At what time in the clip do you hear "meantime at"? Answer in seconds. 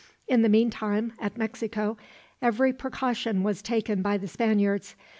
0.49-1.37